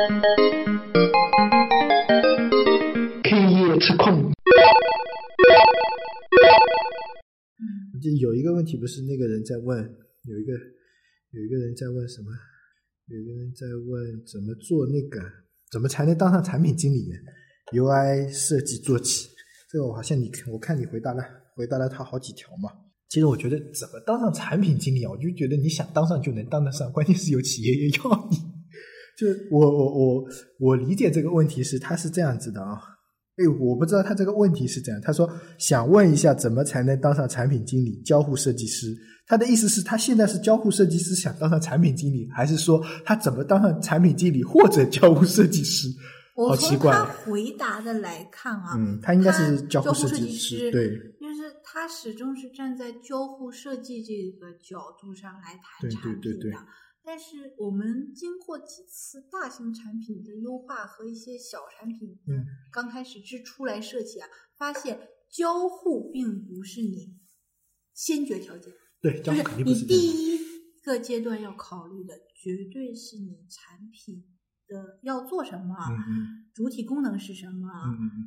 [0.00, 0.06] K
[3.52, 4.32] 夜吃控。
[8.00, 9.78] 就有一个问题，不是那个人在问，
[10.24, 10.52] 有一个
[11.32, 12.30] 有一个人在问什么？
[13.08, 15.20] 有一个人在问怎么做那个，
[15.70, 17.06] 怎么才能当上产品经理
[17.72, 19.28] ？UI 设计做起，
[19.70, 21.22] 这个我好像你我看你回答了
[21.54, 22.70] 回答了他好几条嘛。
[23.10, 28.49] 其实我觉得怎么当上产品经理啊，我就觉得你想当上就能当得上，关键是有企业也要你。
[29.20, 30.24] 就我我我
[30.58, 32.80] 我理解这个问题是他是这样子的啊。
[33.36, 35.00] 哎，我不知道他这个问题是怎样。
[35.02, 38.94] 他说想问一下，怎么才能当上产品经理、交互设计师？
[39.26, 45.88] 他的意思是他现在是交互设计师，想当上产品经理，还是说他怎么当上产品经理或者交互设计师？
[46.34, 46.92] 好奇怪。
[46.92, 50.88] 他回答的来看啊，嗯，他应该是交互设计师，对，
[51.20, 56.50] 就是他始终是站在交互设计这个角度上来谈产品的。
[57.02, 67.18] 但是我们经过几次大型产品的优化和一些小产品的刚开始之初来设计啊，发现交互并不是你
[67.94, 68.72] 先决条件。
[69.00, 70.38] 对，就是你第一
[70.82, 74.24] 个阶段要考虑的，绝对是你产品。
[74.70, 75.74] 的要做什么？
[76.54, 77.68] 主体功能是什么？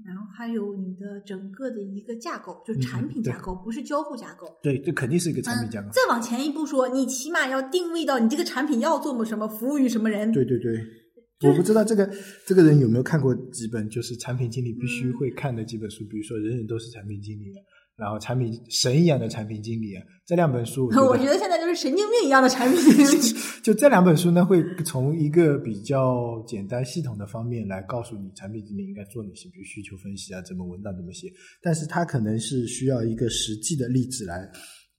[0.06, 4.48] 然后还有你的整个的一个架构，就产品架构，不是交互架构。
[4.62, 5.90] 对，这肯定是一个产品架构。
[5.92, 10.32] 再往前一步说，你起码要定位到你这个产品要做么什么，服务于什么人。
[10.32, 12.10] 对对对，我不知道这个
[12.46, 17.52] 这个人有没有看过几本，就是产品经理必须会看的几本书，比如说《人人都是产品经理》。
[17.96, 19.94] 然后，产品神一样的产品经理，
[20.26, 23.34] 这两本书， 我觉得现在就是神经病一样的产品经理。
[23.64, 31.28] 就这两本书呢，会从一个比较简单系统的方面来告诉你产品经理应该做哪些，比如需求分析啊，怎么文档怎么写。
[31.62, 34.50] 但是它可能是需要一个实际的例子来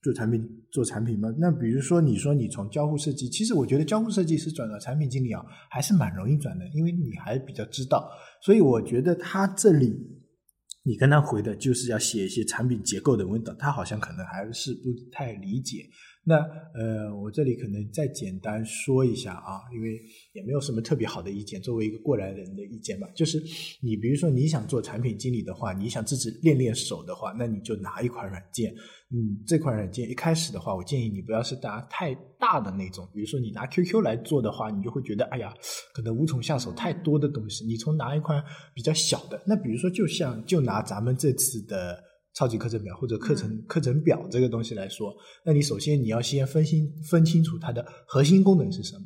[0.01, 1.35] 做产品做产品嘛？
[1.37, 8.09] 那比如说，你说你从交互设计，其实我觉得交互设计师转到产品经理啊，还是蛮容易转的，因为你还比较知道。
[8.41, 9.93] 所以我觉得他这里。
[10.87, 15.89] 你跟他回的就是要写一些产品结构的文档，他好像可能还是不太理解。
[16.27, 16.37] 那
[16.75, 20.01] 呃，我这里可能再简单说一下啊，因为
[20.33, 23.07] 也没有什么特别好的意见，作为一个过来人的意见吧。
[23.15, 23.39] 就是
[23.83, 28.75] 你比如说你想做产品经理的话，你想自己练练手的话，那你就拿一款软件。
[29.11, 35.55] 嗯，这款软件一开始的话，我建议你不要是拿太大的那种，比如说你拿 QQ 来做的话，你就会觉得哎呀，
[35.93, 37.67] 可能无从下手，太多的东西。
[37.67, 38.43] 你从拿一款
[38.75, 42.03] 比较小的，那比如说就像就拿咱们这次的。
[42.35, 45.15] 超级课程表或者课程课程表这个东西来说，
[45.45, 49.05] 那你首先你要先分清分清楚它的核心功能是什么，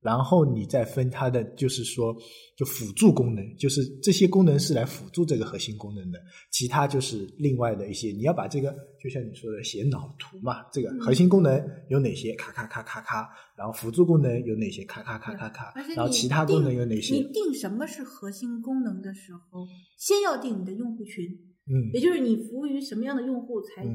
[0.00, 2.16] 然后你再分它的就是说
[2.56, 6.18] 就辅助功能，就是这些功能是来辅助这个核心功能的，
[6.50, 8.10] 其他就是另外的一些。
[8.12, 12.34] 你要把这个就像你说的写脑图嘛，这个核心功能有哪些？
[12.36, 14.82] 咔咔咔咔咔，然后辅助功能有哪些？
[14.86, 17.14] 咔咔咔咔咔，然后其他功能有哪些？
[17.14, 19.68] 你定什么是核心功能的时候，
[19.98, 21.49] 先要定你的用户群。
[21.72, 23.86] 嗯，也就是你服务于什么样的用户，才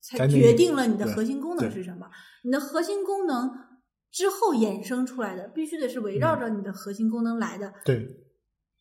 [0.00, 2.08] 才决定了你的核心功能是什么。
[2.44, 3.50] 你的核心功能
[4.10, 7.72] 之后衍生出来的，必须得是围绕着你的核心功能来的。
[7.84, 8.00] 对，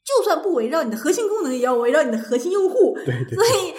[0.03, 2.95] 就算不围绕你的核心功能，也要围绕你的核心用户。
[3.05, 3.35] 对对。
[3.35, 3.73] 所以。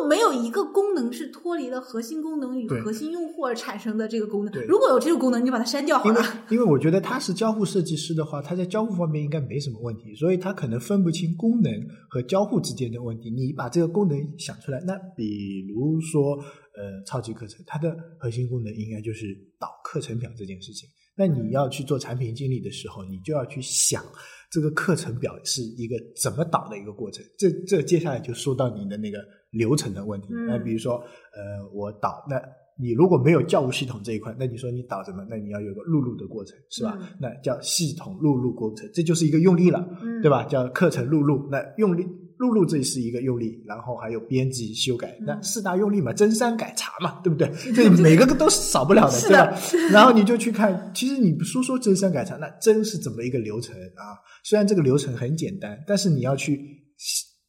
[0.00, 4.66] 不，没有一个功能是脱离了核心功能与核心用户而产生的这个功能。
[4.66, 6.22] 如果有这个功能，你就把它删掉好了。
[6.50, 11.72] 因为我觉得他是交互设计师的话，他在交互方面应该没什么问题，所以他可能分不清功能
[12.08, 13.30] 和交互之间的问题。
[13.30, 16.36] 你把这个功能想出来，那比如说，
[16.76, 19.26] 呃，超级课程，它的核心功能应该就是
[19.58, 20.88] 导课程表这件事情。
[21.16, 24.02] 那你要去做产品经理的时候，你就要去想。
[24.50, 27.22] 这个课程表是一个怎么导的一个过程？
[27.36, 29.18] 这这接下来就说到你的那个
[29.50, 30.28] 流程的问题。
[30.46, 32.40] 那比如说，呃，我导，那
[32.80, 35.26] 你如果没有教务系统这一块，那你说你导什么？
[35.28, 36.98] 那你要有个录入的过程，是吧？
[37.20, 39.88] 那叫系统录入过程，这就是一个用力了，
[40.22, 40.44] 对吧？
[40.44, 42.06] 叫课程录入，那用力。
[42.38, 47.50] 录入这是一个用力，然后还有编辑修改，那四大用力嘛，增删改查嘛，对不对？
[47.74, 49.58] 这每个都是少不了的，对吧？
[49.90, 54.14] 然后你就去看，其实你说说增删改查，那真是怎么一个流程啊？
[54.44, 56.54] 虽然这个流程很简单，但是你要去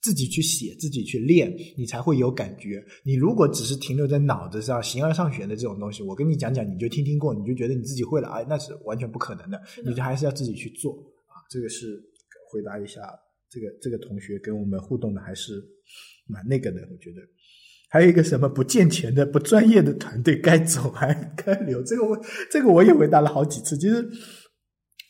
[0.01, 2.83] 自己去写，自己去练，你才会有感觉。
[3.03, 9.61] 你如果只是停留在脑子上，形而上学的这种东西，我跟你讲讲，你就听听过，你就觉得你自己会了，哎，那是完全不可能的。
[9.85, 10.93] 你就还是要自己去做
[11.27, 11.43] 啊。
[11.49, 12.01] 这个是
[12.51, 13.01] 回答一下。
[13.51, 15.59] 这个这个同学跟我们互动的还是
[16.27, 17.21] 蛮那个的，我觉得
[17.89, 22.15] 还有一个什么不健全的、不专业的团队该走还该留，这个我
[22.51, 23.75] 这个我也回答了好几次。
[23.75, 24.07] 其实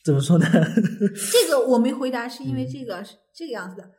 [0.06, 0.46] 怎么说呢？
[0.50, 3.92] 这个我没回答，是因为这个是这个样子的。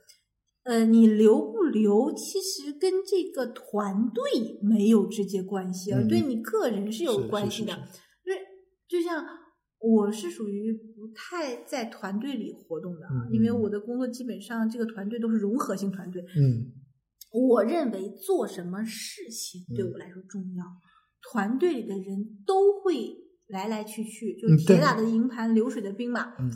[0.71, 4.23] 呃，你留不留，其实跟这个团队
[4.63, 7.73] 没有直接关系，而对你个人是有关系的。
[8.25, 8.39] 因为
[8.89, 9.27] 就像。
[9.83, 16.21] 我是属于不太在团队里活动的，因为我的工作基本上这个团队都是融合性团队。
[16.21, 16.69] 嗯，
[17.33, 20.67] 我认为做什么事情对我来说重要，
[21.33, 23.17] 团队里的人都会
[23.47, 26.35] 来来去去，就铁打的营盘流水的兵嘛。
[26.39, 26.51] 嗯，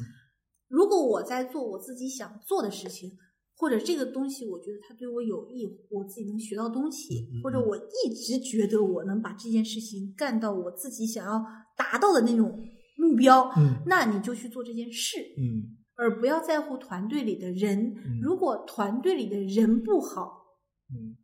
[0.68, 3.10] 如果我在做我自己想做的事情。
[3.56, 11.42] 或者这个东西，我觉得它对我有益，我自己能学到东西，或者我一直觉得我能把这件事情干到我自己想要
[11.76, 12.58] 达到的那种
[12.96, 17.94] 目标，嗯，那你就去做这件事，嗯，而不要在乎团队里的人。
[18.22, 20.44] 如果团队里的人不好，
[20.90, 21.16] 嗯。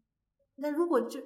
[0.63, 1.19] 那如果这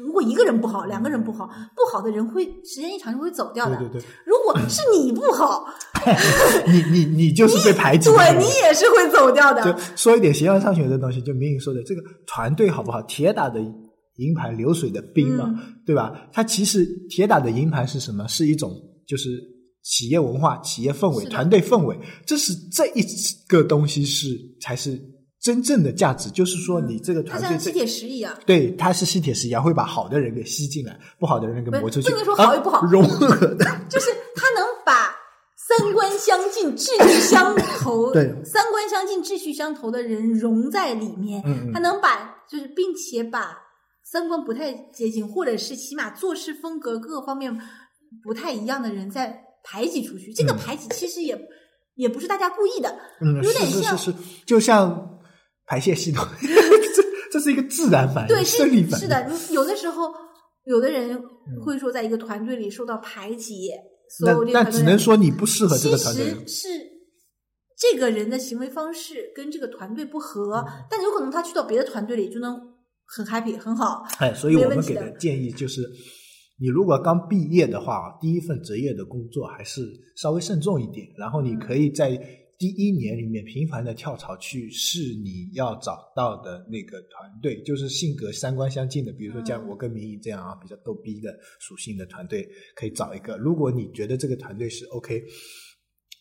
[0.00, 3.76] 如果一个人不好，两个人不好，不好的人会时间一长就会走掉的。
[3.76, 4.06] 对对对。
[4.24, 5.66] 如果是你不好，
[6.66, 8.08] 你你你就是被排挤。
[8.10, 9.72] 对你也是会走掉的。
[9.72, 13.02] 就说一点形而上学的东西，就明明说的这个团队好不好？
[13.02, 13.60] 铁打的
[14.16, 15.52] 营盘流水的兵嘛，
[15.84, 16.12] 对吧？
[16.32, 18.26] 它其实铁打的营盘是什么？
[18.28, 18.72] 是一种
[19.06, 19.30] 就是
[19.82, 21.98] 企业文化、企业氛围、团队氛围。
[22.24, 23.04] 这是这一
[23.48, 24.28] 个东西是
[24.60, 25.11] 才是。
[25.42, 32.10] 真正的价值就是说，你这个团队，像吸铁石一样，对，它是吸铁石一样，会把好的人给吸进来，不好的人给磨出去。
[32.10, 35.12] 不能说好与不好，融合的，就是它能把
[35.56, 41.42] 三观相近、志趣相投， 对，三观相近、志趣相投的人融在里面。
[41.44, 43.58] 嗯，它能把就是，并且把
[44.04, 47.52] 三观不太接近，或者是起码做事风格各方面
[48.22, 50.32] 不太一样的人再排挤出去。
[50.32, 51.36] 这个排挤其实也
[51.96, 55.08] 也不是大家故意的，嗯，有点像，是是是，就像。
[55.66, 59.06] 排泄系统， 这这是一个自然反应，对生理反应。
[59.06, 60.12] 是的，有的时候，
[60.64, 61.18] 有的人
[61.64, 63.70] 会说，在一个团队里受到排挤，
[64.18, 66.46] 所有那那只能说你不适合这个团队。
[66.46, 66.68] 是
[67.78, 72.60] 这个人的行为方式跟这个团队不合，但有可能他去到别的团队里就能
[73.06, 74.04] 很 happy 很好。
[74.18, 75.80] 哎，所以我们给的建议就是，
[76.60, 79.80] 你如果刚毕业的话，第一份职业的工作还是
[80.16, 82.20] 稍微慎重一点，然后你可以在。
[82.62, 93.36] 第一年里面频繁的跳槽去试你要找到的那个团队，就是性格三观相近的，比如说像我跟明宇这样啊，比较逗逼的属性的团队，可以找一个。
[93.36, 95.24] 如果你觉得这个团队是 OK，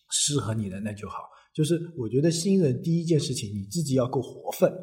[0.09, 1.17] 适合你的，那就好。
[1.53, 4.73] 就是我觉得新人第一件事情，你自己要够活分。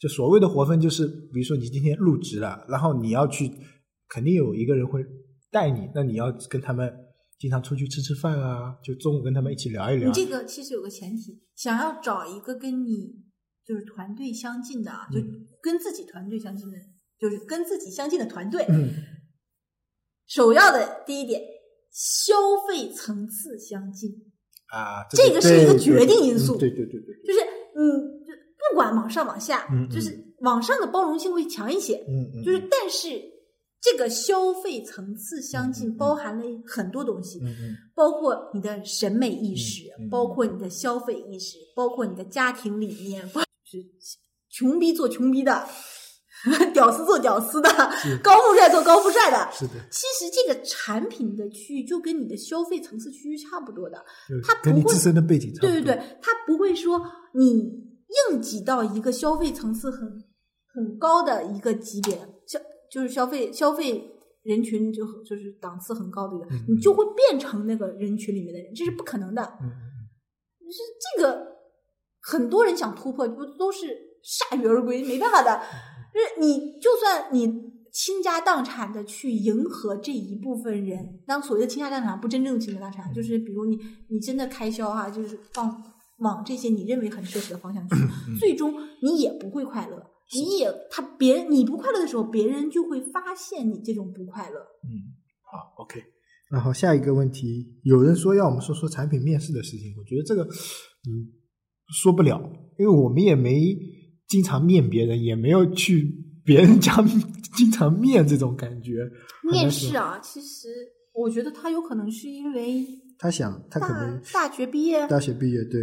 [0.00, 3.50] 就所谓的活分，就是比如说你今天入职了，然后你要去，
[4.08, 5.04] 肯定有一个人会
[5.50, 7.07] 带你，那你要跟他们。
[7.38, 10.08] 经常出去吃吃饭啊，就中午跟他们一起聊一聊。
[10.08, 13.14] 你这个其实有个前提，想要找一个跟你
[13.64, 15.20] 就是团队相近的啊，就
[15.62, 16.76] 跟自己团队相近的，
[17.16, 18.66] 就是跟自己相近的团队。
[18.68, 18.90] 嗯。
[20.26, 21.40] 首要的第一点，
[21.92, 22.34] 消
[22.68, 24.10] 费层次相近
[24.72, 26.58] 啊，这个是一个决定因素。
[26.58, 27.14] 对对对对。
[27.24, 27.40] 就是
[27.76, 28.02] 嗯，
[28.70, 32.04] 不管往上往下，就是往上的包容性会强一些。
[32.08, 32.42] 嗯嗯。
[32.42, 33.37] 就是但是。
[33.80, 37.40] 这个消费层次相近，包含了很多东西，
[37.94, 43.26] 包括你的审美意识，包括你的消费意识，包括你的家庭理念，
[43.64, 43.78] 是
[44.50, 45.64] 穷逼做穷逼的，
[46.74, 47.70] 屌丝做屌丝的，
[48.22, 49.48] 高富帅做高富帅的。
[49.52, 54.04] 是的，其实这个产品的区域就跟你的消费层次区域差不多的，
[54.42, 55.70] 它跟你自身的背景差不多。
[55.70, 57.00] 对对对，它不会说
[57.34, 57.60] 你
[58.32, 60.00] 硬挤到一个消费层次很
[60.74, 62.28] 很高的一个级别，像。
[62.90, 64.10] 就是消费消费
[64.42, 69.42] 人群就就是档次很高的人，你就会变成那个人群里面的人，这是不可能的。
[69.60, 69.68] 嗯，
[70.70, 70.82] 是
[71.16, 71.46] 这个
[72.20, 73.86] 很多人想突破，不都是
[74.50, 75.02] 铩羽而归？
[75.02, 75.60] 没办法的，
[76.12, 77.46] 就是你就算你
[77.92, 85.82] 倾家荡产的去迎合这一部分人，当所谓的倾家荡产不真正的倾家荡产，就是比如你你真的开销哈，就是放
[86.18, 87.96] 往这些你认为很奢侈的方向去，
[88.38, 90.02] 最终你也不会快乐。
[90.34, 94.60] 你也他别人你不快乐的时候，别人就会发现你这种不快乐。
[94.84, 96.02] 嗯，好，OK。
[96.50, 101.32] 然后下一个问题，有人说要我们说说产品面试的事情，我觉得这个嗯
[102.02, 102.38] 说不了，
[102.78, 103.74] 因为我们也没
[104.26, 106.10] 经常面别人，也没有去
[106.44, 106.94] 别人家
[107.56, 109.10] 经常面这种感觉。
[109.50, 110.68] 面试啊，其实
[111.14, 112.86] 我觉得他有可能是因为
[113.18, 115.80] 他想他可能大学毕业，大学毕业对，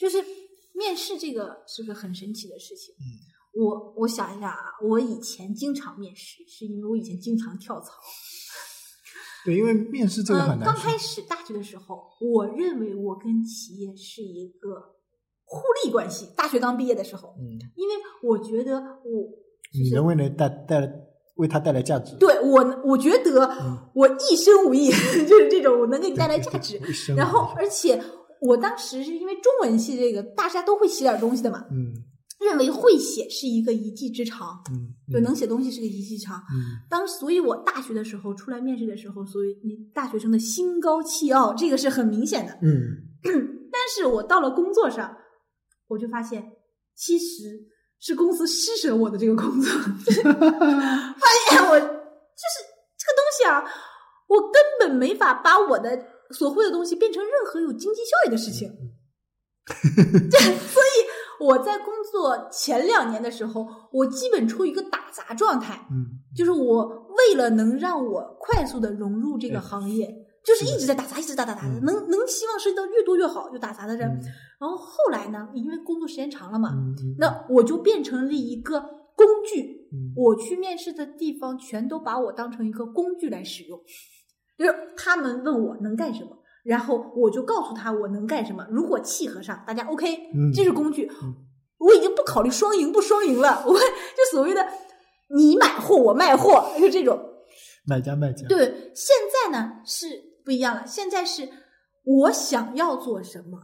[0.00, 0.18] 就是。
[0.74, 2.94] 面试这个是个很神奇的事情。
[2.98, 3.04] 嗯，
[3.62, 7.92] 我我想一下啊，我以前经常面试，是因为我以前经常跳槽。
[9.44, 10.60] 对，因为面试这个很难。
[10.64, 14.94] 刚开始大学的时候，我认为我跟企业是一个
[15.44, 16.28] 互利关系。
[16.36, 19.28] 大学刚毕业的时候，嗯，因为我觉得我
[19.74, 20.90] 你能为能带带来
[21.36, 22.16] 为他带来价值。
[22.16, 24.88] 对我，我觉得我一身武艺，
[25.28, 26.80] 就是这种，我能给你带来价值。
[27.14, 28.02] 然后，而且。
[28.42, 31.64] 我当时是因为中文系这个，大家都会写点东西的嘛。
[31.70, 31.94] 嗯。
[32.40, 36.42] 认为会写是一个一技之长，嗯，就能写东西是个一技之长。
[36.52, 42.58] 嗯，当所以，我大学的时候出来面试的时候，所以你大学生的心高气傲，这个是很明显的。
[42.60, 42.98] 嗯，
[43.70, 45.16] 但是我到了工作上，
[45.86, 46.44] 我就发现
[46.96, 47.60] 其实
[48.00, 49.70] 是公司施舍我的这个工作，
[50.02, 52.58] 发现我就是
[52.98, 53.62] 这个东西啊，
[54.26, 55.96] 我根本没法把我的
[56.32, 58.68] 所会的东西变成任何有经济效益的事情。
[60.30, 65.86] 对， 所以我在工作前两年的时候，我基本处于一个打杂状态。
[65.90, 70.12] 嗯，就是我为了能让我快速的融入这个行业，
[70.44, 74.08] 就是一直在打杂，一直打打打，能能希望涉及到越多越好，就打杂的人。
[74.58, 76.70] 然后后来呢，因为工作时间长了嘛，
[77.18, 78.80] 那我就变成了一个
[79.14, 79.82] 工具。
[80.16, 83.78] 我去面试的地方，全都把我当成一个工具来使用。
[84.62, 86.38] 就是他们问我能干什么。
[86.62, 90.16] 然后我就告诉他我能干什么，如果契合上，大家 OK，
[90.54, 91.10] 这是工具。
[91.78, 94.64] 我已经不考虑双赢不双赢了，我 就所谓的
[95.34, 97.20] 你买货我卖货，就这种
[97.84, 98.46] 买家卖家。
[98.46, 100.06] 对，现在呢是
[100.44, 101.48] 不一样了，现在是
[102.04, 103.58] 我想要做什么，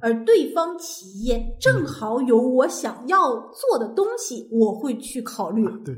[0.00, 5.64] 而对方企业正好有我想要做的东西，我会去考虑。
[5.84, 5.92] 对，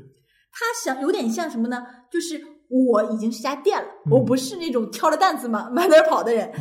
[0.51, 1.85] 他想有点像什么呢？
[2.11, 2.56] 就是。
[2.71, 6.53] 我已经是家店了，我不是那种挑着担子嘛满哪跑的人。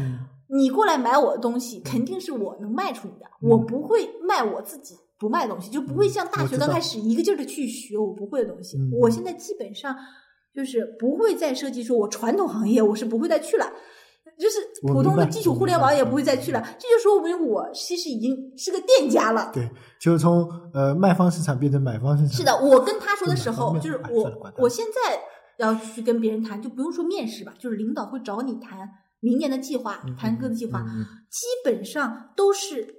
[0.47, 8.77] 你过来买我的东西，肯定是我能卖出你的，我不会卖我自己不卖东西，就不会像大学刚开始一个劲儿的去学我不会的东西。
[9.01, 9.95] 我现在基本上
[10.55, 13.65] 就是不会再设计说我传统行业我是不会再去了，
[14.37, 16.63] 就是普通的基础互联网也不会再去了。
[16.77, 19.49] 这就说明我其实已经是个店家了。
[19.51, 19.67] 对，
[19.99, 22.37] 就是从呃卖方市场变成买方市场。
[22.37, 25.19] 是的，我跟他说的时候，就是我我现在。
[25.57, 30.83] 要去跟别人谈，就不用说面试吧，就是领导会找你谈明年的计划，谈各个计划，
[31.29, 32.93] 基本上都是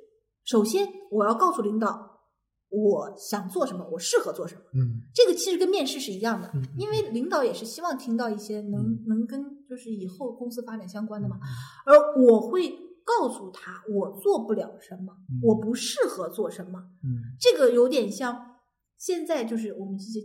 [0.44, 2.20] 首先我要告诉领导
[2.68, 4.60] 我想做什么，我适合做什么。
[4.74, 11.36] 嗯，这个其实跟面试是一样的，因为领导也是希望听到一些能能跟就是以后公司发展相关的嘛。
[11.84, 12.70] 而我会
[13.04, 16.80] 告诉他我做不了什么，我不适合做什么。
[17.04, 18.56] 嗯，这个有点像
[18.98, 20.20] 现在就是我们这些。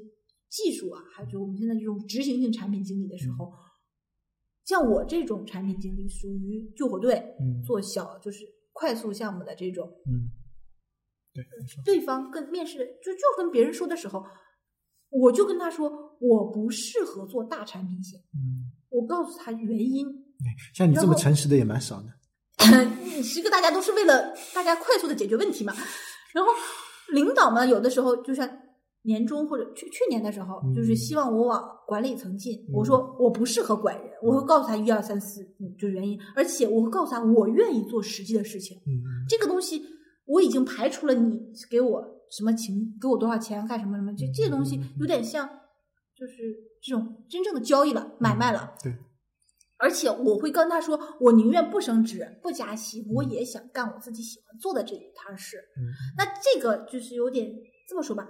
[0.52, 3.54] 技术啊，还有就我们现在这种执行性产品经理的时候，
[4.66, 7.24] 像我这种产品经理属于救火队，
[7.66, 9.90] 做小就是快速项目的这种。
[10.06, 10.28] 嗯，
[11.34, 11.46] 对，
[11.86, 14.26] 对方跟面试就就跟别人说的时候，
[15.10, 15.90] 我就跟他说
[16.20, 18.20] 我不适合做大产品线。
[18.34, 20.06] 嗯，我告诉他原因。
[20.74, 22.10] 像你这么诚实的也蛮少的。
[23.24, 25.74] 十个大家都是为了大家快速的解决问题嘛。
[26.34, 26.52] 然后
[27.14, 28.50] 领导嘛，有的时候就像。
[29.04, 32.64] 年终或者去去年的时候，就是希望我往管理层进。
[32.72, 35.44] 我说我不适合管人，我会告诉他一二三四，
[35.80, 36.20] 就是原因。
[36.36, 38.78] 而且我会告诉他，我愿意做实际的事情。
[39.28, 39.84] 这个东西
[40.26, 41.40] 我已经排除了你
[41.70, 45.48] 给我什么情，给我多少钱干什么什么，这这些东西有点像，
[46.16, 46.34] 就是
[46.82, 48.76] 这种真正的交易了，买卖了。
[48.84, 48.94] 对。
[49.78, 55.58] 而且我会跟他说，我宁愿不升职不加薪，我也想干我自己喜欢做的这一摊事。
[56.16, 57.52] 那这个就是有点
[57.90, 58.30] 这么说吧。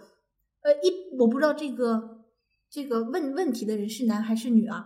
[0.63, 2.25] 呃，一我不知道这个
[2.69, 4.85] 这个问问题的人是男还是女啊？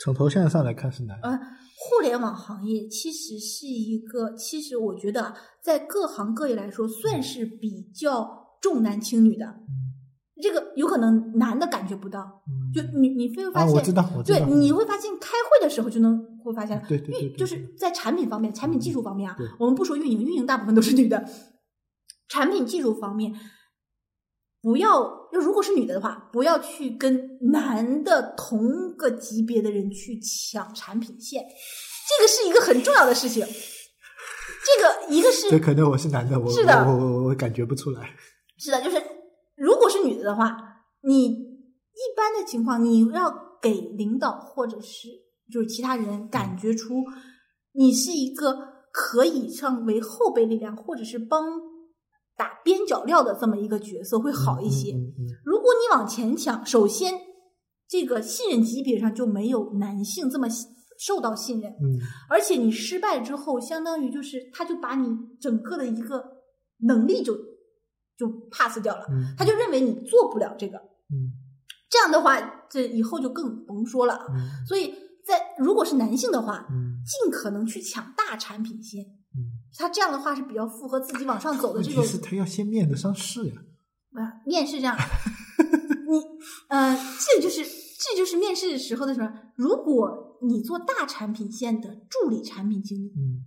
[0.00, 1.18] 从头像上来看是男。
[1.22, 1.38] 呃，
[1.76, 9.60] 互联网行业其实是一个，其实我觉得在各行各业来说，算是比较重男轻女的。
[10.40, 12.42] 这个有可能男的感觉不到，
[12.74, 21.24] 就你你会发现，我知道，我知道，对，你会发现开会的时候就能会发现，对对对，就是在产品方面，产品技术方面啊，我们不说运营，运营大部分都是女的，
[22.28, 23.32] 产品技术方面。
[24.62, 33.44] 不要，如果是女的的话，不要去跟男的同个级别的人去抢产品线，这个是一个很重要的事情。
[33.44, 38.08] 这个一个是，这可能我是男的，我是的，我我我感觉不出来。
[38.56, 39.02] 是的，就是
[39.56, 40.56] 如果是女的的话，
[41.02, 45.08] 你一般的情况，你要给领导或者是
[45.52, 47.02] 就是其他人感觉出
[47.72, 48.56] 你是一个
[48.92, 51.71] 可以上为后备力量，或者是帮。
[52.42, 54.92] 打边角料的这么一个角色会好一些。
[55.44, 57.14] 如果你往前抢，首先
[57.88, 60.48] 这个信任级别上就没有男性这么
[60.98, 61.70] 受到信任。
[61.70, 66.24] 嗯，而且你失败之后，相当于就是他就把你整个的一个
[66.78, 67.32] 能力就
[68.18, 69.06] 就 pass 掉了。
[69.12, 70.78] 嗯，他就认为你做不了这个。
[70.78, 71.30] 嗯，
[71.88, 74.26] 这样的话，这以后就更甭说了。
[74.30, 74.92] 嗯，所以
[75.24, 79.04] 在如果是男性的话，嗯，尽可能去抢大产品线。
[79.72, 79.76] 嗯。
[79.78, 82.04] 他这样的话是比较符合自己往上走的这种。
[82.04, 83.54] 是他要先面得上试呀。
[84.12, 84.94] 啊，面试这样，
[86.06, 86.22] 你
[86.68, 89.32] 呃，这就是这就是面试时候的什么？
[89.56, 93.46] 如果你做大产品线的助理产品经理，嗯，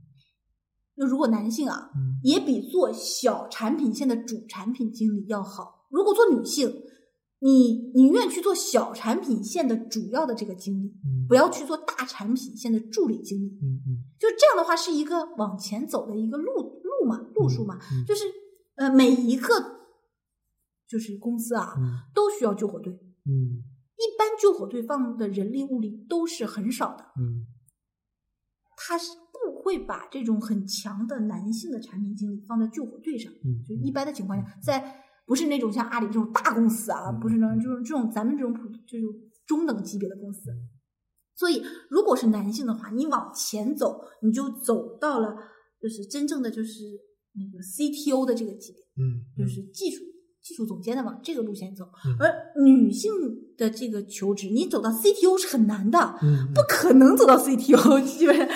[0.96, 1.92] 那如果男性啊，
[2.24, 5.86] 也比做小产品线的主产品经理要好。
[5.92, 6.82] 如果做女性，
[7.40, 10.96] 你宁愿去做小产品线的主要的这个经理，
[11.28, 13.60] 不要去做大产品线的助理经理。
[13.62, 17.78] 嗯嗯，就这样的话，是一个往前走的一个路路嘛，路数嘛。
[18.08, 18.24] 就是
[18.76, 19.54] 呃，每一个
[20.88, 21.76] 就是公司啊，
[22.14, 22.94] 都需要救火队。
[22.94, 23.64] 嗯，
[23.98, 27.06] 一般救火队放的人力物力都是很少的。
[27.20, 27.46] 嗯，
[28.76, 29.26] 他是不。
[29.62, 39.04] 会把这种很强的男性的产品经理放在救火队上，嗯，就一般的情况下，在不是那种像阿里这种大公司啊，不是那种就是这种咱们这种普就是
[39.48, 40.52] 中等级别的公司，
[41.36, 45.36] 所以如果是男性的话，你往前走，你就走到了
[45.82, 46.84] 就是真正的就是
[47.34, 50.04] 那个 CTO 的这个级别，嗯，就是技术
[50.42, 51.86] 技术总监的往这个路线走，
[52.20, 53.12] 而女性
[53.58, 58.56] 的这个求职，你走到 CTO 是很难的，嗯，不可能走到 CTO，基本上因为。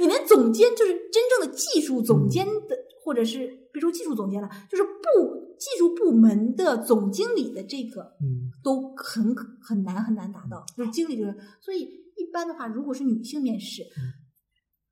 [0.00, 10.64] 你连总监就是真正的技术总监的，或者是别说技术总监了，就是部技术部门的总经理的这个，嗯，都很很难很难达到。
[10.76, 13.82] 就是经理就是，所以一般的话，如果是女性面试，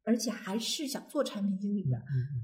[0.03, 1.97] 而且还是想做产品经理的，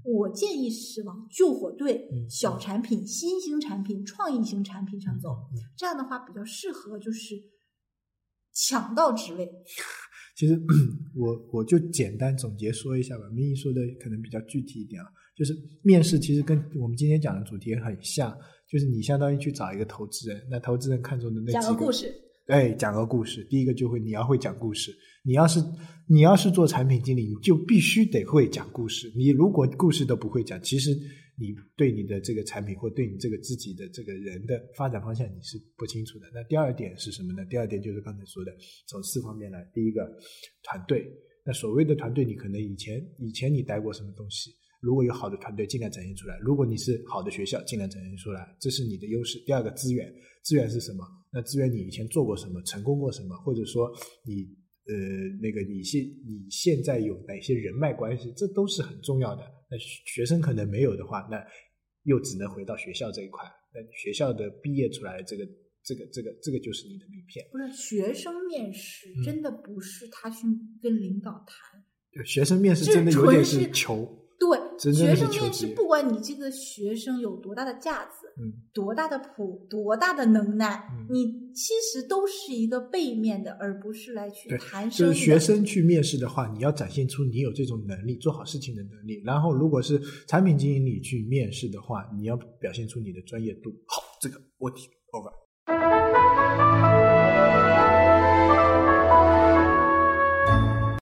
[0.05, 5.37] 我建议是往救火队、小产品、新兴产品、创意型产品上走。
[5.77, 7.35] 这样的话比较适合，就是
[8.53, 9.51] 抢到职位。
[10.37, 10.55] 其实
[11.17, 18.37] 我我就简单总结说一下吧，明义说的可能比较具体一点啊，就是面试其实跟我们今天讲的主题很像，
[18.71, 22.15] 就是你相当于去找一个投资人，那投资人看中的那讲个故事，
[22.47, 25.61] 对，讲个故事，第一个就会你要会讲故事，你要是
[26.07, 30.97] 你要是做产品经理，你就必须得会讲故事，你如果故事都不会讲，其实。
[31.39, 36.27] 你对你的这个产品或对你这个自己的这个人的发展方向你是不清楚的。
[36.33, 37.45] 那第二点是什么呢？
[37.51, 38.51] 第二点就是刚才说的，
[38.87, 39.63] 从四方面来。
[39.75, 40.11] 第一个，
[40.63, 41.07] 团队。
[41.45, 44.51] 那所谓的团队，你可能以前以前你待过什么东西？
[44.87, 46.39] 如果有好的团队，尽量展现出来。
[46.39, 49.37] 如果你是好的学校，尽量展现出来，这是你的优势。
[49.45, 50.07] 第二个，资源。
[50.45, 51.05] 资源是什么？
[51.33, 52.63] 那资源你以前做过什么？
[52.63, 53.35] 成功过什么？
[53.39, 53.91] 或者说
[54.25, 54.47] 你
[54.87, 54.95] 呃
[55.43, 58.33] 那个你现你现在有哪些人脉关系？
[58.37, 59.43] 这都是很重要的。
[59.69, 61.45] 那学生可能没有的话，那
[62.05, 63.45] 又只能回到学校这一块。
[63.75, 65.45] 那学校的毕业出来，这个、
[65.83, 67.45] 这个、这个、这个就是你的名片。
[67.51, 70.47] 不是学生面试，真的不是他去
[70.81, 72.25] 跟领导谈。
[72.25, 74.26] 学生面试真的有点是求。
[74.39, 89.23] 对，学生面试，不管你这个学生有多大的架子，嗯，多大的谱，多大的能耐，你其实都是一个背面的，而不是来去谈生就是学生去面试的话，你要展现出你有这种能力，做好事情的能力。
[89.25, 93.71] 然后，如果是产品经理去面试的话，你要表现出你的专业度。
[93.87, 95.33] 好，这个问题 over。